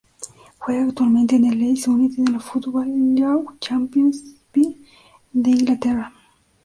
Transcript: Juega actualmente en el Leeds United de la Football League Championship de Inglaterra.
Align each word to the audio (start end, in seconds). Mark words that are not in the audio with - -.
Juega 0.57 0.85
actualmente 0.85 1.35
en 1.35 1.45
el 1.45 1.59
Leeds 1.59 1.87
United 1.87 2.23
de 2.23 2.31
la 2.31 2.39
Football 2.39 3.13
League 3.15 3.45
Championship 3.59 4.35
de 4.51 5.49
Inglaterra. 5.51 6.11